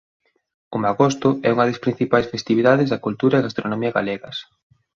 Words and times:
O 0.75 0.77
magosto 0.85 1.29
é 1.47 1.49
unha 1.55 1.67
das 1.69 1.81
principais 1.85 2.29
festividades 2.33 2.87
da 2.89 3.03
cultura 3.05 3.35
e 3.37 3.43
gastronomía 3.45 3.95
galegas. 3.97 4.37